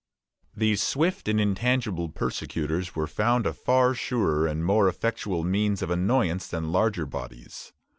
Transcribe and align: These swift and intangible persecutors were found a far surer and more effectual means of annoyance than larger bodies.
These 0.57 0.81
swift 0.81 1.27
and 1.27 1.39
intangible 1.39 2.09
persecutors 2.09 2.95
were 2.95 3.05
found 3.05 3.45
a 3.45 3.53
far 3.53 3.93
surer 3.93 4.47
and 4.47 4.65
more 4.65 4.87
effectual 4.87 5.43
means 5.43 5.83
of 5.83 5.91
annoyance 5.91 6.47
than 6.47 6.71
larger 6.71 7.05
bodies. 7.05 7.71